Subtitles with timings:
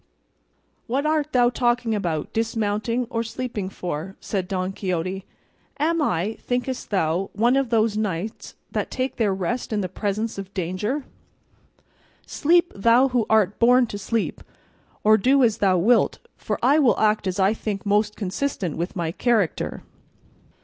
[0.87, 5.25] "What art thou talking about dismounting or sleeping for?" said Don Quixote.
[5.77, 10.39] "Am I, thinkest thou, one of those knights that take their rest in the presence
[10.39, 11.05] of danger?
[12.25, 14.41] Sleep thou who art born to sleep,
[15.03, 18.95] or do as thou wilt, for I will act as I think most consistent with
[18.95, 19.83] my character."